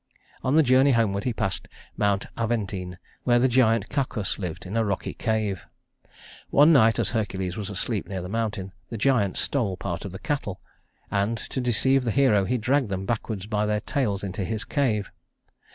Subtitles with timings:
[0.43, 4.83] On the journey homeward he passed Mount Aventine, where the giant Cacus lived in a
[4.83, 5.67] rocky cave.
[6.49, 10.17] One night, as Hercules was asleep near the mountain, the giant stole part of the
[10.17, 10.59] cattle;
[11.11, 15.11] and, to deceive the hero, he dragged them backwards by their tails into his cave.